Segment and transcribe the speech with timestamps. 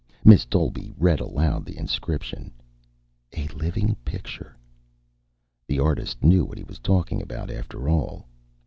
[0.25, 2.51] Miss Dolby read aloud the inscription:
[3.33, 4.57] "A living picture...
[5.67, 8.25] The artist knew what he was talking about, after all."